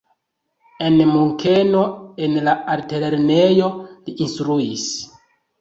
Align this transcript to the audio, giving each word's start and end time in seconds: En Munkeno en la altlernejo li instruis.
En 0.85 0.95
Munkeno 1.09 1.83
en 2.29 2.39
la 2.49 2.57
altlernejo 2.77 3.71
li 4.09 4.17
instruis. 4.27 4.91